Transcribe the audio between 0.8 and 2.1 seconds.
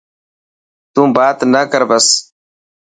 تون بات نه ڪر بس.